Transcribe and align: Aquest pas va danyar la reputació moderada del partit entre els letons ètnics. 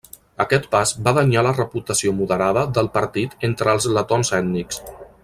Aquest 0.43 0.63
pas 0.75 0.93
va 1.07 1.13
danyar 1.17 1.43
la 1.47 1.51
reputació 1.57 2.15
moderada 2.23 2.63
del 2.79 2.91
partit 2.99 3.37
entre 3.51 3.73
els 3.77 3.87
letons 3.99 4.37
ètnics. 4.43 4.83